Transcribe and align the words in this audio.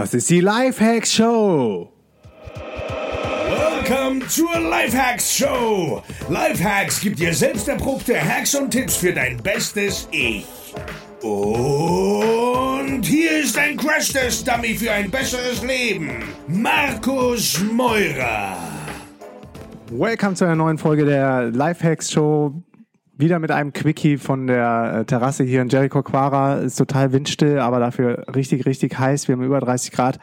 Das 0.00 0.14
ist 0.14 0.30
die 0.30 0.40
Lifehacks 0.40 1.12
Show. 1.12 1.92
Welcome 3.50 4.26
zur 4.28 4.58
Lifehacks 4.58 5.36
Show. 5.36 6.02
Lifehacks 6.30 7.02
gibt 7.02 7.18
dir 7.18 7.34
selbst 7.34 7.68
erprobte 7.68 8.18
Hacks 8.18 8.54
und 8.54 8.70
Tipps 8.70 8.96
für 8.96 9.12
dein 9.12 9.36
bestes 9.42 10.08
Ich. 10.10 10.46
Und 11.20 13.02
hier 13.02 13.40
ist 13.42 13.58
ein 13.58 13.76
Crash-Test-Dummy 13.76 14.74
für 14.74 14.90
ein 14.90 15.10
besseres 15.10 15.62
Leben. 15.62 16.08
Markus 16.48 17.60
Meurer. 17.70 18.56
Welcome 19.90 20.34
zu 20.34 20.46
einer 20.46 20.56
neuen 20.56 20.78
Folge 20.78 21.04
der 21.04 21.50
Lifehacks 21.50 22.10
Show. 22.10 22.54
Wieder 23.20 23.38
mit 23.38 23.50
einem 23.50 23.74
Quickie 23.74 24.16
von 24.16 24.46
der 24.46 25.00
äh, 25.00 25.04
Terrasse 25.04 25.44
hier 25.44 25.60
in 25.60 25.68
Jericho 25.68 26.02
Quara. 26.02 26.54
Ist 26.54 26.76
total 26.76 27.12
windstill, 27.12 27.58
aber 27.58 27.78
dafür 27.78 28.24
richtig, 28.34 28.64
richtig 28.64 28.98
heiß. 28.98 29.28
Wir 29.28 29.34
haben 29.34 29.42
über 29.42 29.60
30 29.60 29.92
Grad. 29.92 30.18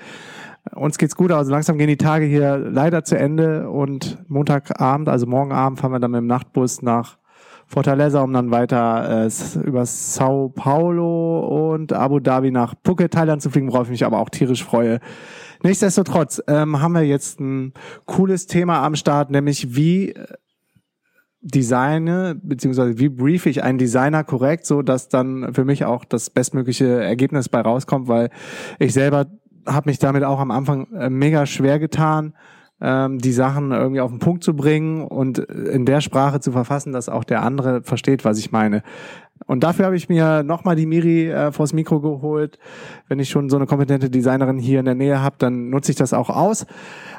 Uns 0.74 0.98
geht's 0.98 1.16
gut, 1.16 1.32
also 1.32 1.52
langsam 1.52 1.78
gehen 1.78 1.90
die 1.90 1.98
Tage 1.98 2.26
hier 2.26 2.58
leider 2.58 3.04
zu 3.04 3.16
Ende 3.16 3.70
und 3.70 4.18
Montagabend, 4.28 5.10
also 5.10 5.28
morgen 5.28 5.52
Abend, 5.52 5.80
fahren 5.80 5.92
wir 5.92 6.00
dann 6.00 6.10
mit 6.10 6.22
dem 6.22 6.28
Nachtbus 6.28 6.82
nach 6.82 7.20
Fortaleza, 7.68 8.24
um 8.24 8.34
dann 8.34 8.50
weiter 8.50 9.28
äh, 9.28 9.60
über 9.64 9.86
Sao 9.86 10.50
Paulo 10.50 11.74
und 11.74 11.94
Abu 11.94 12.20
Dhabi 12.20 12.50
nach 12.50 12.74
Phuket, 12.84 13.14
Thailand 13.14 13.44
zu 13.44 13.52
fliegen, 13.52 13.72
worauf 13.72 13.84
ich 13.84 13.92
mich 13.92 14.06
aber 14.06 14.18
auch 14.18 14.30
tierisch 14.30 14.64
freue. 14.64 15.02
Nichtsdestotrotz 15.62 16.42
ähm, 16.48 16.82
haben 16.82 16.94
wir 16.94 17.04
jetzt 17.04 17.40
ein 17.40 17.74
cooles 18.06 18.48
Thema 18.48 18.84
am 18.84 18.96
Start, 18.96 19.30
nämlich 19.30 19.76
wie 19.76 20.16
designe, 21.48 22.40
beziehungsweise 22.42 23.00
wie 23.00 23.10
brief 23.10 23.46
ich 23.46 23.64
einen 23.64 23.78
Designer 23.78 24.24
korrekt, 24.24 24.66
so 24.66 24.82
dass 24.82 25.08
dann 25.08 25.54
für 25.54 25.66
mich 25.66 25.86
auch 25.86 26.04
das 26.04 26.30
bestmögliche 26.30 27.02
Ergebnis 27.02 27.50
bei 27.50 27.62
rauskommt, 27.62 28.08
weil 28.08 28.30
ich 28.80 28.94
selber 28.94 29.28
habe 29.66 29.90
mich 29.90 30.00
damit 30.00 30.24
auch 30.24 30.40
am 30.40 30.52
Anfang 30.52 30.88
äh, 30.94 31.10
mega 31.10 31.46
schwer 31.46 31.80
getan, 31.80 32.34
ähm, 32.80 33.18
die 33.20 33.32
Sachen 33.32 33.72
irgendwie 33.72 34.02
auf 34.02 34.12
den 34.12 34.20
Punkt 34.20 34.44
zu 34.44 34.56
bringen 34.56 35.02
und 35.02 35.40
in 35.40 35.86
der 35.86 36.02
Sprache 36.02 36.40
zu 36.40 36.52
verfassen, 36.52 36.94
dass 36.94 37.10
auch 37.10 37.24
der 37.24 37.44
andere 37.44 37.82
versteht, 37.84 38.24
was 38.24 38.38
ich 38.38 38.52
meine. 38.52 38.84
Und 39.46 39.64
dafür 39.64 39.86
habe 39.86 39.96
ich 39.96 40.10
mir 40.10 40.44
nochmal 40.44 40.76
die 40.76 40.86
Miri 40.86 41.30
äh, 41.30 41.52
vors 41.52 41.74
Mikro 41.74 42.02
geholt. 42.02 42.60
Wenn 43.08 43.20
ich 43.20 43.30
schon 43.30 43.50
so 43.50 43.56
eine 43.56 43.66
kompetente 43.68 44.10
Designerin 44.10 44.58
hier 44.58 44.80
in 44.80 44.86
der 44.86 44.96
Nähe 44.96 45.22
habe, 45.22 45.36
dann 45.40 45.70
nutze 45.70 45.92
ich 45.92 45.98
das 45.98 46.14
auch 46.14 46.30
aus. 46.30 46.66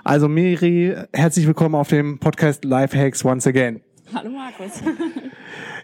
Also 0.04 0.28
Miri, 0.28 0.96
herzlich 1.12 1.46
willkommen 1.46 1.74
auf 1.74 1.88
dem 1.88 2.18
Podcast 2.18 2.64
Lifehacks 2.64 3.24
once 3.24 3.46
again. 3.46 3.87
Hallo 4.14 4.30
Markus. 4.30 4.82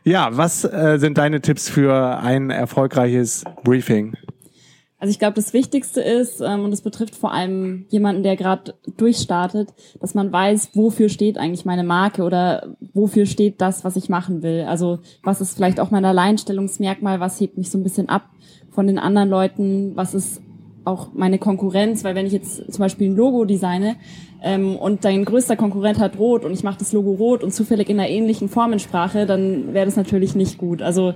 ja, 0.04 0.28
was 0.32 0.64
äh, 0.64 0.98
sind 0.98 1.18
deine 1.18 1.40
Tipps 1.40 1.68
für 1.68 2.18
ein 2.18 2.50
erfolgreiches 2.50 3.44
Briefing? 3.62 4.14
Also 4.98 5.10
ich 5.10 5.18
glaube, 5.18 5.34
das 5.34 5.52
Wichtigste 5.52 6.00
ist, 6.00 6.40
ähm, 6.40 6.64
und 6.64 6.70
das 6.70 6.80
betrifft 6.80 7.14
vor 7.14 7.32
allem 7.32 7.84
jemanden, 7.90 8.22
der 8.22 8.36
gerade 8.36 8.74
durchstartet, 8.96 9.68
dass 10.00 10.14
man 10.14 10.32
weiß, 10.32 10.70
wofür 10.72 11.10
steht 11.10 11.36
eigentlich 11.36 11.66
meine 11.66 11.84
Marke 11.84 12.22
oder 12.22 12.74
wofür 12.94 13.26
steht 13.26 13.60
das, 13.60 13.84
was 13.84 13.96
ich 13.96 14.08
machen 14.08 14.42
will. 14.42 14.64
Also 14.66 15.00
was 15.22 15.42
ist 15.42 15.56
vielleicht 15.56 15.78
auch 15.78 15.90
mein 15.90 16.06
Alleinstellungsmerkmal, 16.06 17.20
was 17.20 17.38
hebt 17.38 17.58
mich 17.58 17.70
so 17.70 17.76
ein 17.76 17.82
bisschen 17.82 18.08
ab 18.08 18.30
von 18.70 18.86
den 18.86 18.98
anderen 18.98 19.28
Leuten, 19.28 19.94
was 19.94 20.14
ist 20.14 20.40
auch 20.84 21.12
meine 21.12 21.38
Konkurrenz, 21.38 22.04
weil 22.04 22.14
wenn 22.14 22.26
ich 22.26 22.32
jetzt 22.32 22.72
zum 22.72 22.78
Beispiel 22.82 23.10
ein 23.10 23.16
Logo 23.16 23.44
designe 23.44 23.96
ähm, 24.44 24.76
und 24.76 25.06
dein 25.06 25.24
größter 25.24 25.56
Konkurrent 25.56 25.98
hat 25.98 26.18
rot 26.18 26.44
und 26.44 26.52
ich 26.52 26.62
mache 26.62 26.78
das 26.78 26.92
Logo 26.92 27.12
rot 27.12 27.42
und 27.42 27.54
zufällig 27.54 27.88
in 27.88 27.98
einer 27.98 28.10
ähnlichen 28.10 28.50
Formensprache, 28.50 29.24
dann 29.24 29.72
wäre 29.72 29.86
das 29.86 29.96
natürlich 29.96 30.34
nicht 30.34 30.58
gut. 30.58 30.82
Also 30.82 31.14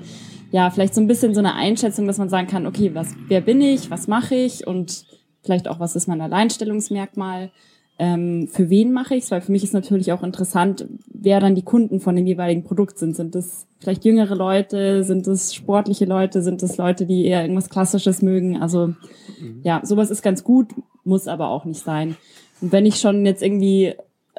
ja, 0.50 0.70
vielleicht 0.70 0.94
so 0.94 1.02
ein 1.02 1.06
bisschen 1.06 1.34
so 1.34 1.40
eine 1.40 1.54
Einschätzung, 1.54 2.06
dass 2.06 2.16
man 2.16 2.30
sagen 2.30 2.48
kann, 2.48 2.66
okay, 2.66 2.94
was, 2.94 3.14
wer 3.28 3.42
bin 3.42 3.60
ich, 3.60 3.90
was 3.90 4.08
mache 4.08 4.34
ich 4.34 4.66
und 4.66 5.04
vielleicht 5.42 5.68
auch, 5.68 5.78
was 5.78 5.94
ist 5.94 6.08
mein 6.08 6.22
Alleinstellungsmerkmal, 6.22 7.50
ähm, 7.98 8.48
für 8.50 8.70
wen 8.70 8.92
mache 8.92 9.16
ich 9.16 9.24
es, 9.24 9.30
weil 9.30 9.42
für 9.42 9.52
mich 9.52 9.62
ist 9.62 9.74
natürlich 9.74 10.10
auch 10.12 10.22
interessant, 10.22 10.86
wer 11.12 11.38
dann 11.38 11.54
die 11.54 11.62
Kunden 11.62 12.00
von 12.00 12.16
dem 12.16 12.26
jeweiligen 12.26 12.64
Produkt 12.64 12.98
sind. 12.98 13.14
Sind 13.14 13.34
das 13.34 13.66
vielleicht 13.78 14.06
jüngere 14.06 14.36
Leute, 14.36 15.04
sind 15.04 15.26
es 15.26 15.52
sportliche 15.52 16.06
Leute, 16.06 16.40
sind 16.42 16.62
es 16.62 16.78
Leute, 16.78 17.04
die 17.04 17.26
eher 17.26 17.42
irgendwas 17.42 17.68
Klassisches 17.68 18.22
mögen? 18.22 18.62
Also 18.62 18.86
mhm. 18.86 19.60
ja, 19.64 19.82
sowas 19.84 20.10
ist 20.10 20.22
ganz 20.22 20.44
gut, 20.44 20.68
muss 21.04 21.28
aber 21.28 21.48
auch 21.50 21.66
nicht 21.66 21.84
sein. 21.84 22.16
Und 22.60 22.72
wenn 22.72 22.86
ich 22.86 22.96
schon 22.96 23.24
jetzt 23.24 23.42
irgendwie 23.42 23.94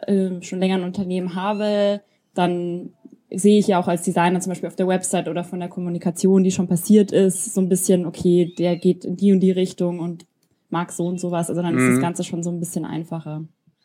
äh, 0.08 0.42
schon 0.42 0.60
länger 0.60 0.76
ein 0.76 0.84
Unternehmen 0.84 1.36
habe, 1.36 2.02
dann 2.34 2.94
sehe 3.32 3.60
ich 3.60 3.68
ja 3.68 3.80
auch 3.80 3.88
als 3.88 4.04
Designer 4.04 4.40
zum 4.40 4.52
Beispiel 4.52 4.68
auf 4.68 4.76
der 4.76 4.88
Website 4.88 5.28
oder 5.28 5.44
von 5.44 5.60
der 5.60 5.70
Kommunikation, 5.70 6.44
die 6.44 6.52
schon 6.52 6.68
passiert 6.68 7.12
ist, 7.12 7.54
so 7.54 7.62
ein 7.62 7.70
bisschen, 7.70 8.06
okay, 8.06 8.54
der 8.58 8.76
geht 8.76 9.06
in 9.06 9.18
die 9.18 9.32
und 9.32 9.40
die 9.40 9.52
Richtung 9.52 10.00
und 10.00 10.26
mag 10.70 10.92
so 10.92 11.06
und 11.06 11.20
sowas. 11.20 11.50
Also 11.50 11.62
dann 11.62 11.74
mhm. 11.74 11.80
ist 11.80 11.88
das 11.90 11.98
mhm. 11.98 12.02
Ganze 12.02 12.24
schon 12.24 12.44
so 12.44 12.50
ein 12.50 12.60
bisschen 12.60 12.86
einfacher. 12.86 13.44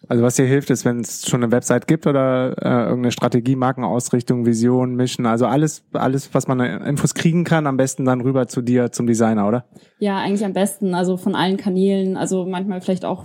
Also 0.09 0.23
was 0.23 0.37
dir 0.37 0.47
hilft, 0.47 0.71
ist, 0.71 0.85
wenn 0.85 1.01
es 1.01 1.29
schon 1.29 1.43
eine 1.43 1.53
Website 1.53 1.87
gibt 1.87 2.07
oder 2.07 2.55
äh, 2.59 2.89
irgendeine 2.89 3.13
Strategie, 3.13 3.57
Markenausrichtung, 3.57 4.47
Vision, 4.47 4.95
Mission, 4.95 5.27
also 5.27 5.47
alles, 5.47 5.85
alles, 5.93 6.33
was 6.33 6.47
man 6.47 6.61
Infos 6.61 7.15
kriegen 7.15 7.45
kann, 7.45 7.67
am 7.67 7.77
besten 7.77 8.05
dann 8.05 8.21
rüber 8.21 8.47
zu 8.47 8.63
dir, 8.63 8.93
zum 8.93 9.07
Designer, 9.07 9.49
oder? 9.49 9.65
Ja, 9.99 10.19
eigentlich 10.19 10.45
am 10.45 10.53
besten, 10.53 10.95
also 10.95 11.17
von 11.17 11.35
allen 11.35 11.57
Kanälen, 11.57 12.17
also 12.17 12.45
manchmal 12.47 12.81
vielleicht 12.81 13.05
auch 13.05 13.25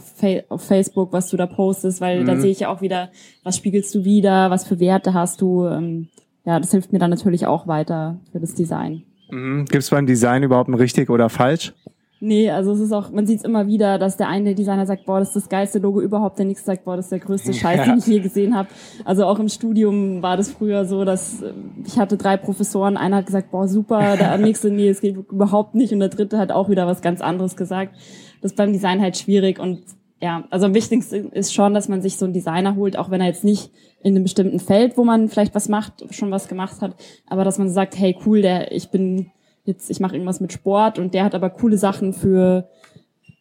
auf 0.50 0.62
Facebook, 0.63 1.13
was 1.13 1.29
du 1.29 1.38
da 1.38 1.45
postest, 1.45 2.01
weil 2.01 2.22
mhm. 2.22 2.25
da 2.25 2.38
sehe 2.38 2.51
ich 2.51 2.62
ja 2.62 2.69
auch 2.69 2.81
wieder, 2.81 3.09
was 3.44 3.57
spiegelst 3.57 3.94
du 3.95 4.06
wieder, 4.06 4.50
was 4.50 4.68
für 4.68 4.79
Werte 4.79 5.13
hast 5.13 5.41
du. 5.41 5.66
Ähm, 5.66 6.07
ja, 6.45 6.59
das 6.59 6.72
hilft 6.72 6.94
mir 6.94 7.00
dann 7.00 7.09
natürlich 7.09 7.45
auch 7.45 7.68
weiter 7.68 8.19
für 8.31 8.39
das 8.39 8.56
Design. 8.56 9.03
Mhm. 9.31 9.66
Gibt 9.66 9.84
es 9.84 9.89
beim 9.89 10.06
Design 10.06 10.44
überhaupt 10.44 10.69
ein 10.69 10.73
richtig 10.73 11.09
oder 11.09 11.29
falsch? 11.29 11.73
Nee, 12.22 12.50
also 12.52 12.74
es 12.74 12.81
ist 12.81 12.91
auch, 12.91 13.12
man 13.12 13.25
sieht 13.25 13.40
es 13.40 13.46
immer 13.46 13.68
wieder, 13.68 13.97
dass 13.97 14.18
der 14.18 14.28
eine 14.28 14.53
Designer 14.53 14.85
sagt, 14.85 15.06
boah, 15.06 15.19
das 15.19 15.30
ist 15.30 15.35
das 15.35 15.50
geilste 15.50 15.80
Logo 15.80 16.02
überhaupt, 16.02 16.38
der 16.38 16.46
nächste 16.46 16.66
sagt, 16.66 16.84
boah, 16.84 16.97
das 16.97 17.06
ist 17.06 17.12
der 17.12 17.19
größte 17.19 17.53
Scheiß, 17.53 17.85
den 17.85 18.00
ich 18.00 18.07
je 18.07 18.19
gesehen 18.19 18.56
habe. 18.56 18.68
Also 19.06 19.25
auch 19.25 19.40
im 19.40 19.47
Studium 19.47 20.22
war 20.22 20.35
das 20.35 20.52
früher 20.52 20.84
so, 20.84 21.06
dass 21.06 21.41
äh, 21.41 21.53
ich 21.85 21.97
hatte 21.97 22.18
drei 22.18 22.35
Professoren, 22.35 22.97
einer 22.97 23.18
hat 23.18 23.25
gesagt, 23.25 23.52
boah, 23.52 23.69
super, 23.69 24.18
der 24.18 24.38
nächste, 24.40 24.69
nee, 24.69 24.90
es 24.90 25.00
geht 25.00 25.16
überhaupt 25.16 25.75
nicht. 25.75 25.94
Und 25.94 26.00
der 26.00 26.09
dritte 26.09 26.38
hat 26.38 26.52
auch 26.52 26.69
wieder 26.69 26.88
was 26.88 27.02
ganz 27.02 27.22
anderes 27.22 27.56
gesagt. 27.56 27.96
Das 28.41 28.51
ist 28.51 28.57
beim 28.57 28.74
Design 28.74 29.01
halt 29.01 29.18
schwierig. 29.18 29.57
Und 29.57 29.80
ja, 30.22 30.44
also 30.50 30.66
am 30.66 30.74
wichtigsten 30.74 31.31
ist 31.31 31.53
schon, 31.53 31.74
dass 31.74 31.88
man 31.88 32.01
sich 32.01 32.18
so 32.18 32.25
einen 32.25 32.34
Designer 32.34 32.75
holt, 32.75 32.97
auch 32.97 33.09
wenn 33.12 33.22
er 33.22 33.28
jetzt 33.28 33.46
nicht 33.46 33.72
in 34.01 34.16
einem 34.16 34.24
bestimmten 34.24 34.59
Feld, 34.59 34.97
wo 34.97 35.06
man 35.06 35.30
vielleicht 35.30 35.56
was 35.56 35.69
macht, 35.69 36.13
schon 36.13 36.31
was 36.31 36.50
gemacht 36.50 36.81
hat, 36.81 36.96
aber 37.28 37.46
dass 37.46 37.57
man 37.57 37.69
sagt, 37.69 37.97
hey, 37.97 38.18
cool, 38.25 38.41
der, 38.41 38.72
ich 38.74 38.91
bin 38.91 39.31
jetzt, 39.69 39.90
ich 39.90 40.00
mache 40.00 40.16
irgendwas 40.16 40.41
mit 40.41 40.52
Sport 40.52 41.00
und 41.00 41.13
der 41.13 41.24
hat 41.24 41.35
aber 41.35 41.50
coole 41.50 41.78
Sachen 41.78 42.13
für 42.13 42.68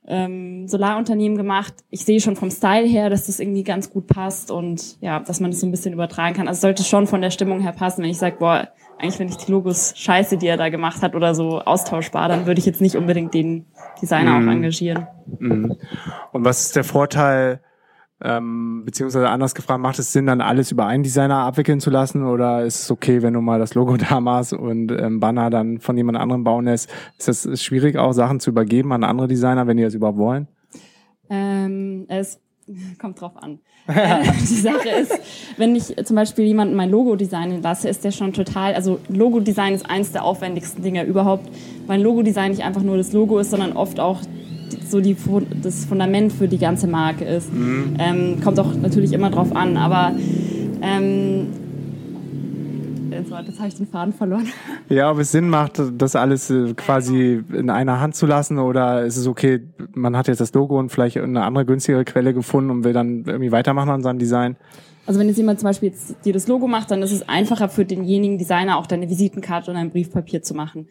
ähm, 0.06 0.66
Solarunternehmen 0.68 1.36
gemacht. 1.36 1.74
Ich 1.90 2.04
sehe 2.04 2.20
schon 2.20 2.36
vom 2.36 2.50
Style 2.50 2.86
her, 2.86 3.10
dass 3.10 3.26
das 3.26 3.40
irgendwie 3.40 3.62
ganz 3.62 3.90
gut 3.90 4.06
passt 4.06 4.50
und 4.50 5.00
ja, 5.02 5.20
dass 5.20 5.40
man 5.40 5.50
das 5.50 5.60
so 5.60 5.66
ein 5.66 5.70
bisschen 5.70 5.92
übertragen 5.92 6.34
kann. 6.34 6.48
Also 6.48 6.62
sollte 6.62 6.82
schon 6.82 7.06
von 7.06 7.20
der 7.20 7.30
Stimmung 7.30 7.60
her 7.60 7.72
passen, 7.72 8.02
wenn 8.02 8.10
ich 8.10 8.18
sage, 8.18 8.36
boah, 8.38 8.68
eigentlich 8.98 9.16
finde 9.16 9.34
ich 9.34 9.44
die 9.44 9.52
Logos 9.52 9.92
scheiße, 9.96 10.38
die 10.38 10.46
er 10.46 10.56
da 10.56 10.70
gemacht 10.70 11.02
hat 11.02 11.14
oder 11.14 11.34
so 11.34 11.60
austauschbar, 11.60 12.28
dann 12.28 12.46
würde 12.46 12.58
ich 12.58 12.66
jetzt 12.66 12.80
nicht 12.80 12.96
unbedingt 12.96 13.34
den 13.34 13.66
Designer 14.00 14.40
mm. 14.40 14.48
auch 14.48 14.52
engagieren. 14.52 15.06
Mm. 15.38 15.72
Und 16.32 16.44
was 16.44 16.66
ist 16.66 16.76
der 16.76 16.84
Vorteil 16.84 17.60
ähm, 18.22 18.82
beziehungsweise 18.84 19.28
anders 19.28 19.54
gefragt, 19.54 19.80
macht 19.80 19.98
es 19.98 20.12
Sinn, 20.12 20.26
dann 20.26 20.40
alles 20.40 20.72
über 20.72 20.86
einen 20.86 21.02
Designer 21.02 21.38
abwickeln 21.38 21.80
zu 21.80 21.90
lassen 21.90 22.24
oder 22.24 22.64
ist 22.64 22.82
es 22.82 22.90
okay, 22.90 23.22
wenn 23.22 23.34
du 23.34 23.40
mal 23.40 23.58
das 23.58 23.74
Logo 23.74 23.96
da 24.10 24.20
machst 24.20 24.52
und 24.52 24.90
ähm, 24.90 25.20
Banner 25.20 25.50
dann 25.50 25.78
von 25.78 25.96
jemand 25.96 26.18
anderem 26.18 26.44
bauen 26.44 26.64
lässt? 26.64 26.90
Ist 27.18 27.28
das 27.28 27.62
schwierig, 27.62 27.96
auch 27.96 28.12
Sachen 28.12 28.40
zu 28.40 28.50
übergeben 28.50 28.92
an 28.92 29.04
andere 29.04 29.28
Designer, 29.28 29.66
wenn 29.66 29.76
die 29.76 29.84
das 29.84 29.94
überhaupt 29.94 30.18
wollen? 30.18 30.48
Ähm, 31.30 32.06
es 32.08 32.40
kommt 32.98 33.20
drauf 33.20 33.36
an. 33.36 33.60
Äh, 33.86 34.22
die 34.40 34.46
Sache 34.46 34.88
ist, 34.88 35.18
wenn 35.56 35.76
ich 35.76 35.94
zum 36.04 36.16
Beispiel 36.16 36.44
jemanden 36.44 36.74
mein 36.74 36.90
Logo 36.90 37.16
designen 37.16 37.62
lasse, 37.62 37.88
ist 37.88 38.04
der 38.04 38.10
schon 38.10 38.32
total, 38.32 38.74
also 38.74 38.98
Logo-Design 39.08 39.74
ist 39.74 39.88
eins 39.88 40.12
der 40.12 40.24
aufwendigsten 40.24 40.82
Dinge 40.82 41.04
überhaupt, 41.04 41.48
weil 41.86 42.02
Logo-Design 42.02 42.50
nicht 42.50 42.64
einfach 42.64 42.82
nur 42.82 42.96
das 42.96 43.12
Logo 43.12 43.38
ist, 43.38 43.50
sondern 43.50 43.72
oft 43.74 44.00
auch 44.00 44.20
so 44.88 45.00
die, 45.00 45.16
das 45.62 45.84
Fundament 45.84 46.32
für 46.32 46.48
die 46.48 46.58
ganze 46.58 46.86
Marke 46.86 47.24
ist. 47.24 47.52
Mhm. 47.52 47.96
Ähm, 47.98 48.40
kommt 48.42 48.58
auch 48.58 48.74
natürlich 48.74 49.12
immer 49.12 49.30
drauf 49.30 49.54
an, 49.54 49.76
aber 49.76 50.12
ähm, 50.80 51.46
jetzt 53.10 53.58
habe 53.58 53.68
ich 53.68 53.74
den 53.74 53.86
Faden 53.86 54.12
verloren. 54.12 54.46
Ja, 54.88 55.10
ob 55.10 55.18
es 55.18 55.32
Sinn 55.32 55.50
macht, 55.50 55.82
das 55.98 56.16
alles 56.16 56.48
äh, 56.48 56.72
quasi 56.72 57.42
in 57.52 57.68
einer 57.68 58.00
Hand 58.00 58.14
zu 58.16 58.24
lassen 58.24 58.58
oder 58.58 59.04
ist 59.04 59.18
es 59.18 59.26
okay, 59.26 59.60
man 59.92 60.16
hat 60.16 60.28
jetzt 60.28 60.40
das 60.40 60.54
Logo 60.54 60.78
und 60.78 60.90
vielleicht 60.90 61.18
eine 61.18 61.42
andere 61.42 61.66
günstigere 61.66 62.06
Quelle 62.06 62.32
gefunden 62.32 62.70
und 62.70 62.84
will 62.84 62.94
dann 62.94 63.24
irgendwie 63.26 63.52
weitermachen 63.52 63.90
an 63.90 64.02
seinem 64.02 64.18
Design? 64.18 64.56
Also 65.04 65.20
wenn 65.20 65.28
jetzt 65.28 65.36
jemand 65.36 65.60
zum 65.60 65.68
Beispiel 65.68 65.90
jetzt 65.90 66.16
dir 66.24 66.32
das 66.32 66.48
Logo 66.48 66.68
macht, 66.68 66.90
dann 66.90 67.02
ist 67.02 67.12
es 67.12 67.28
einfacher 67.28 67.68
für 67.68 67.84
denjenigen 67.84 68.38
Designer 68.38 68.78
auch 68.78 68.86
deine 68.86 69.10
Visitenkarte 69.10 69.70
und 69.70 69.76
ein 69.76 69.90
Briefpapier 69.90 70.42
zu 70.42 70.54
machen 70.54 70.86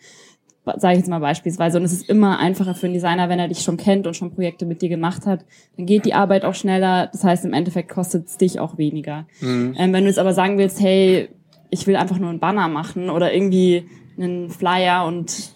sage 0.77 0.93
ich 0.93 0.99
jetzt 0.99 1.09
mal 1.09 1.19
beispielsweise. 1.19 1.77
Und 1.77 1.85
es 1.85 1.93
ist 1.93 2.09
immer 2.09 2.39
einfacher 2.39 2.75
für 2.75 2.87
einen 2.87 2.93
Designer, 2.93 3.29
wenn 3.29 3.39
er 3.39 3.47
dich 3.47 3.59
schon 3.59 3.77
kennt 3.77 4.07
und 4.07 4.15
schon 4.15 4.31
Projekte 4.31 4.65
mit 4.65 4.81
dir 4.81 4.89
gemacht 4.89 5.25
hat. 5.25 5.45
Dann 5.77 5.85
geht 5.85 6.05
die 6.05 6.13
Arbeit 6.13 6.45
auch 6.45 6.55
schneller. 6.55 7.07
Das 7.11 7.23
heißt, 7.23 7.45
im 7.45 7.53
Endeffekt 7.53 7.89
kostet 7.89 8.27
es 8.27 8.37
dich 8.37 8.59
auch 8.59 8.77
weniger. 8.77 9.25
Mhm. 9.41 9.75
Ähm, 9.77 9.93
wenn 9.93 10.03
du 10.03 10.09
jetzt 10.09 10.19
aber 10.19 10.33
sagen 10.33 10.57
willst, 10.57 10.81
hey, 10.81 11.29
ich 11.69 11.87
will 11.87 11.95
einfach 11.95 12.19
nur 12.19 12.29
einen 12.29 12.39
Banner 12.39 12.67
machen 12.67 13.09
oder 13.09 13.33
irgendwie 13.33 13.85
einen 14.17 14.49
Flyer 14.49 15.05
und 15.05 15.51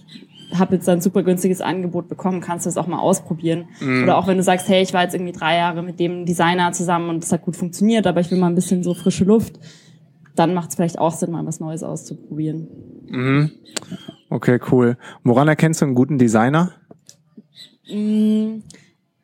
habe 0.57 0.75
jetzt 0.75 0.87
ein 0.89 1.01
super 1.01 1.23
günstiges 1.23 1.61
Angebot 1.61 2.09
bekommen, 2.09 2.41
kannst 2.41 2.65
du 2.65 2.67
das 2.67 2.77
auch 2.77 2.87
mal 2.87 2.99
ausprobieren. 2.99 3.69
Mhm. 3.79 4.03
Oder 4.03 4.17
auch 4.17 4.27
wenn 4.27 4.37
du 4.37 4.43
sagst, 4.43 4.67
hey, 4.67 4.81
ich 4.81 4.93
war 4.93 5.03
jetzt 5.03 5.13
irgendwie 5.13 5.31
drei 5.31 5.57
Jahre 5.57 5.81
mit 5.81 5.99
dem 5.99 6.25
Designer 6.25 6.71
zusammen 6.73 7.09
und 7.09 7.23
es 7.23 7.31
hat 7.31 7.43
gut 7.43 7.55
funktioniert, 7.55 8.07
aber 8.07 8.19
ich 8.19 8.31
will 8.31 8.37
mal 8.37 8.47
ein 8.47 8.55
bisschen 8.55 8.83
so 8.83 8.93
frische 8.93 9.23
Luft, 9.23 9.59
dann 10.35 10.53
macht 10.53 10.69
es 10.69 10.75
vielleicht 10.75 10.99
auch 10.99 11.13
Sinn, 11.13 11.31
mal 11.31 11.45
was 11.45 11.59
Neues 11.59 11.83
auszuprobieren. 11.83 12.67
Mhm. 13.07 13.51
Okay, 14.29 14.59
cool. 14.71 14.97
Woran 15.23 15.47
erkennst 15.47 15.81
du 15.81 15.85
einen 15.85 15.95
guten 15.95 16.17
Designer? 16.17 16.71
Mhm 17.91 18.63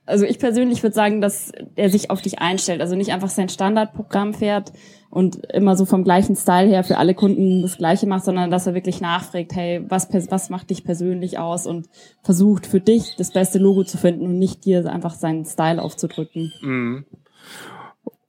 also 0.07 0.25
ich 0.25 0.39
persönlich 0.39 0.81
würde 0.81 0.95
sagen, 0.95 1.21
dass 1.21 1.51
er 1.75 1.89
sich 1.89 2.09
auf 2.09 2.21
dich 2.21 2.39
einstellt, 2.39 2.81
also 2.81 2.95
nicht 2.95 3.11
einfach 3.11 3.29
sein 3.29 3.49
Standardprogramm 3.49 4.33
fährt 4.33 4.71
und 5.09 5.45
immer 5.53 5.75
so 5.75 5.85
vom 5.85 6.03
gleichen 6.03 6.35
Style 6.35 6.67
her 6.67 6.83
für 6.83 6.97
alle 6.97 7.13
Kunden 7.13 7.61
das 7.61 7.77
Gleiche 7.77 8.07
macht, 8.07 8.23
sondern 8.23 8.49
dass 8.49 8.67
er 8.67 8.73
wirklich 8.73 9.01
nachfragt, 9.01 9.53
hey, 9.53 9.83
was, 9.87 10.07
was 10.31 10.49
macht 10.49 10.69
dich 10.69 10.83
persönlich 10.83 11.37
aus 11.37 11.67
und 11.67 11.87
versucht 12.23 12.65
für 12.65 12.79
dich 12.79 13.15
das 13.17 13.31
beste 13.31 13.59
Logo 13.59 13.83
zu 13.83 13.97
finden 13.97 14.25
und 14.25 14.39
nicht 14.39 14.65
dir 14.65 14.89
einfach 14.91 15.13
seinen 15.13 15.45
Style 15.45 15.81
aufzudrücken. 15.81 16.53
Mhm. 16.61 17.05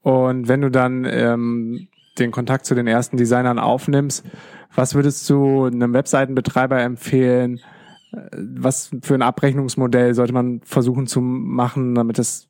Und 0.01 0.47
wenn 0.47 0.61
du 0.61 0.69
dann 0.69 1.05
ähm, 1.05 1.87
den 2.19 2.31
Kontakt 2.31 2.65
zu 2.65 2.75
den 2.75 2.87
ersten 2.87 3.17
Designern 3.17 3.59
aufnimmst, 3.59 4.25
was 4.75 4.95
würdest 4.95 5.29
du 5.29 5.65
einem 5.65 5.93
Webseitenbetreiber 5.93 6.79
empfehlen, 6.81 7.59
was 8.31 8.91
für 9.01 9.15
ein 9.15 9.21
Abrechnungsmodell 9.21 10.13
sollte 10.13 10.33
man 10.33 10.61
versuchen 10.63 11.07
zu 11.07 11.21
machen, 11.21 11.95
damit 11.95 12.17
das 12.17 12.47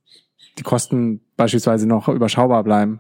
die 0.58 0.64
Kosten 0.64 1.22
beispielsweise 1.38 1.88
noch 1.88 2.08
überschaubar 2.08 2.64
bleiben? 2.64 3.00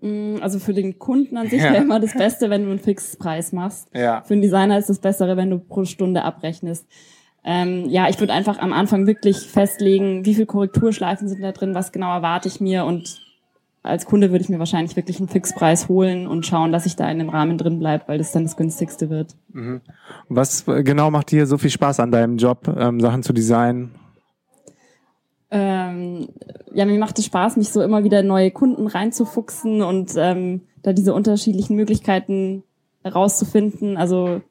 Mm, 0.00 0.36
also 0.40 0.58
für 0.58 0.74
den 0.74 0.98
Kunden 0.98 1.36
an 1.36 1.48
sich 1.48 1.62
ja. 1.62 1.72
wäre 1.72 1.82
immer 1.82 2.00
das 2.00 2.14
Beste, 2.14 2.50
wenn 2.50 2.64
du 2.64 2.70
einen 2.70 2.78
Fixpreis 2.78 3.52
machst. 3.52 3.88
Ja. 3.94 4.22
Für 4.22 4.34
den 4.34 4.42
Designer 4.42 4.78
ist 4.78 4.90
das 4.90 4.98
Bessere, 4.98 5.36
wenn 5.36 5.50
du 5.50 5.58
pro 5.58 5.84
Stunde 5.84 6.22
abrechnest. 6.22 6.86
Ähm, 7.44 7.88
ja, 7.88 8.08
ich 8.08 8.20
würde 8.20 8.32
einfach 8.32 8.58
am 8.58 8.72
Anfang 8.72 9.06
wirklich 9.06 9.38
festlegen, 9.38 10.24
wie 10.24 10.34
viel 10.34 10.46
Korrekturschleifen 10.46 11.28
sind 11.28 11.42
da 11.42 11.50
drin, 11.50 11.74
was 11.74 11.90
genau 11.90 12.14
erwarte 12.14 12.48
ich 12.48 12.60
mir 12.60 12.84
und 12.84 13.20
als 13.82 14.06
Kunde 14.06 14.30
würde 14.30 14.42
ich 14.44 14.48
mir 14.48 14.58
wahrscheinlich 14.58 14.94
wirklich 14.94 15.18
einen 15.18 15.28
Fixpreis 15.28 15.88
holen 15.88 16.26
und 16.26 16.46
schauen, 16.46 16.70
dass 16.70 16.86
ich 16.86 16.94
da 16.94 17.10
in 17.10 17.18
dem 17.18 17.28
Rahmen 17.28 17.58
drin 17.58 17.78
bleibe, 17.80 18.04
weil 18.06 18.18
das 18.18 18.32
dann 18.32 18.44
das 18.44 18.56
günstigste 18.56 19.10
wird. 19.10 19.34
Mhm. 19.52 19.80
Was 20.28 20.64
genau 20.66 21.10
macht 21.10 21.32
dir 21.32 21.46
so 21.46 21.58
viel 21.58 21.70
Spaß 21.70 21.98
an 22.00 22.12
deinem 22.12 22.36
Job, 22.36 22.72
ähm, 22.78 23.00
Sachen 23.00 23.22
zu 23.22 23.32
designen? 23.32 23.90
Ähm, 25.50 26.28
ja, 26.72 26.86
mir 26.86 26.98
macht 26.98 27.18
es 27.18 27.26
Spaß, 27.26 27.56
mich 27.56 27.70
so 27.70 27.82
immer 27.82 28.04
wieder 28.04 28.22
neue 28.22 28.52
Kunden 28.52 28.86
reinzufuchsen 28.86 29.82
und 29.82 30.12
ähm, 30.16 30.62
da 30.82 30.92
diese 30.92 31.12
unterschiedlichen 31.12 31.76
Möglichkeiten 31.76 32.62
herauszufinden. 33.02 33.96
Also 33.96 34.42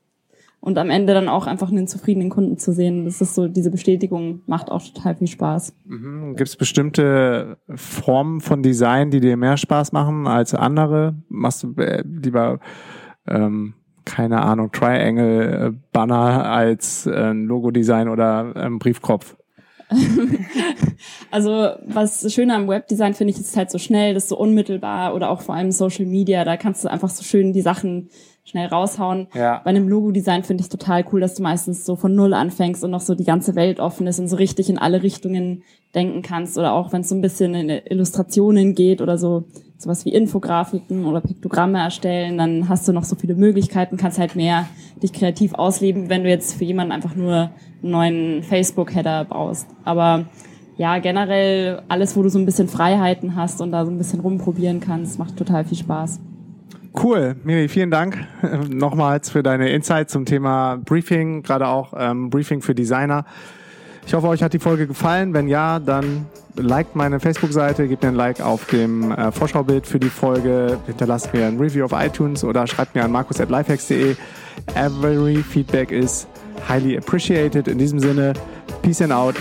und 0.62 0.78
am 0.78 0.92
Ende 0.92 1.14
dann 1.14 1.28
auch 1.28 1.48
einfach 1.48 1.72
einen 1.72 1.88
zufriedenen 1.88 2.30
Kunden 2.30 2.58
zu 2.58 2.72
sehen. 2.72 3.06
Das 3.06 3.20
ist 3.20 3.34
so, 3.34 3.48
diese 3.48 3.72
Bestätigung 3.72 4.44
macht 4.46 4.72
auch 4.72 4.82
total 4.82 5.16
viel 5.16 5.28
Spaß. 5.28 5.76
Mhm. 5.86 6.36
Gibt 6.36 6.50
es 6.50 6.56
bestimmte 6.56 7.58
Formen 7.74 8.42
von 8.42 8.62
Design, 8.62 9.10
die 9.10 9.20
dir 9.20 9.38
mehr 9.38 9.58
Spaß 9.58 9.92
machen 9.92 10.28
als 10.28 10.54
andere? 10.54 11.16
Machst 11.30 11.64
du 11.64 11.74
äh, 11.82 12.04
lieber, 12.06 12.60
ähm, 13.28 13.74
keine 14.06 14.44
Ahnung, 14.44 14.72
Triangle-Banner 14.72 16.46
als 16.46 17.08
äh, 17.08 17.32
Logo-Design 17.32 18.08
oder 18.08 18.54
ähm, 18.56 18.78
Briefkopf? 18.78 19.36
also 21.32 21.72
was 21.86 22.32
schöner 22.34 22.56
am 22.56 22.68
Webdesign 22.68 23.14
finde 23.14 23.34
ich, 23.34 23.40
ist 23.40 23.58
halt 23.58 23.72
so 23.72 23.78
schnell, 23.78 24.14
das 24.14 24.24
ist 24.24 24.30
so 24.30 24.38
unmittelbar 24.38 25.14
oder 25.16 25.30
auch 25.30 25.42
vor 25.42 25.56
allem 25.56 25.72
Social 25.72 26.06
Media, 26.06 26.46
da 26.46 26.56
kannst 26.56 26.86
du 26.86 26.90
einfach 26.90 27.10
so 27.10 27.24
schön 27.24 27.52
die 27.52 27.62
Sachen 27.62 28.10
schnell 28.44 28.68
raushauen. 28.68 29.28
Ja. 29.34 29.62
Bei 29.64 29.70
einem 29.70 29.88
Logo-Design 29.88 30.44
finde 30.44 30.64
ich 30.64 30.70
total 30.70 31.06
cool, 31.12 31.22
dass 31.22 31.36
du 31.36 31.44
meistens 31.44 31.86
so 31.86 31.96
von 31.96 32.16
Null 32.16 32.34
anfängst 32.34 32.84
und 32.84 32.92
noch 32.92 33.02
so 33.02 33.16
die 33.16 33.24
ganze 33.24 33.56
Welt 33.56 33.80
offen 33.80 34.08
ist 34.08 34.20
und 34.20 34.28
so 34.28 34.36
richtig 34.36 34.70
in 34.70 34.78
alle 34.78 35.04
Richtungen 35.04 35.64
denken 35.94 36.22
kannst. 36.22 36.58
Oder 36.58 36.74
auch 36.74 36.92
wenn 36.92 37.02
es 37.02 37.10
so 37.10 37.16
ein 37.16 37.22
bisschen 37.22 37.54
in 37.54 37.70
Illustrationen 37.70 38.76
geht 38.76 39.02
oder 39.02 39.18
so 39.18 39.46
sowas 39.82 40.06
wie 40.06 40.14
Infografiken 40.14 41.06
oder 41.06 41.22
Piktogramme 41.22 41.80
erstellen, 41.80 42.38
dann 42.38 42.70
hast 42.70 42.88
du 42.88 42.94
noch 42.94 43.04
so 43.04 43.16
viele 43.16 43.36
Möglichkeiten, 43.36 43.98
kannst 43.98 44.20
halt 44.20 44.36
mehr 44.36 44.68
dich 45.02 45.12
kreativ 45.12 45.56
ausleben, 45.56 46.10
wenn 46.10 46.24
du 46.24 46.30
jetzt 46.30 46.54
für 46.54 46.66
jemanden 46.66 46.92
einfach 46.92 47.16
nur 47.16 47.50
einen 47.82 47.92
neuen 47.92 48.44
Facebook-Header 48.44 49.26
baust. 49.26 49.68
Aber 49.84 50.26
ja, 50.78 51.00
generell 51.00 51.82
alles, 51.88 52.16
wo 52.16 52.24
du 52.24 52.30
so 52.30 52.40
ein 52.40 52.46
bisschen 52.46 52.68
Freiheiten 52.68 53.36
hast 53.36 53.62
und 53.62 53.72
da 53.72 53.86
so 53.86 53.92
ein 53.92 53.98
bisschen 53.98 54.20
rumprobieren 54.20 54.80
kannst, 54.80 55.20
macht 55.20 55.36
total 55.38 55.66
viel 55.66 55.78
Spaß. 55.78 56.20
Cool, 56.94 57.36
Miri, 57.44 57.70
vielen 57.70 57.90
Dank 57.90 58.18
nochmals 58.70 59.30
für 59.30 59.44
deine 59.44 59.70
Insights 59.70 60.12
zum 60.12 60.26
Thema 60.26 60.76
Briefing, 60.76 61.42
gerade 61.42 61.68
auch 61.68 61.94
ähm, 61.98 62.30
Briefing 62.30 62.62
für 62.62 62.76
Designer. 62.76 63.26
Ich 64.06 64.14
hoffe, 64.14 64.28
euch 64.28 64.44
hat 64.44 64.54
die 64.54 64.60
Folge 64.60 64.88
gefallen. 64.88 65.34
Wenn 65.34 65.48
ja, 65.48 65.80
dann 65.80 66.26
liked 66.56 66.96
meine 66.96 67.20
Facebook-Seite, 67.20 67.88
gebt 67.88 68.04
mir 68.04 68.10
ein 68.10 68.16
Like 68.16 68.42
auf 68.42 68.66
dem 68.66 69.12
äh, 69.12 69.32
Vorschaubild 69.32 69.88
für 69.88 70.00
die 70.00 70.10
Folge, 70.10 70.80
hinterlasst 70.86 71.34
mir 71.34 71.46
ein 71.46 71.58
Review 71.60 71.86
auf 71.86 71.94
iTunes 71.94 72.44
oder 72.44 72.68
schreibt 72.68 72.96
mir 72.96 73.06
an 73.06 73.12
markus.lifehacks.de. 73.12 74.16
Every 74.76 75.38
feedback 75.38 75.92
is 75.92 76.28
highly 76.68 76.98
appreciated. 76.98 77.68
In 77.68 77.78
diesem 77.78 78.00
Sinne, 78.00 78.34
peace 78.82 79.02
and 79.02 79.14
out. 79.14 79.36